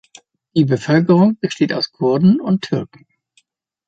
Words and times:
Die 0.55 0.65
Bevölkerung 0.65 1.37
besteht 1.39 1.73
aus 1.73 1.91
Kurden 1.91 2.41
und 2.41 2.63
Türken. 2.63 3.05